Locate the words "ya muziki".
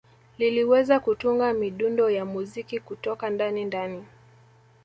2.09-2.79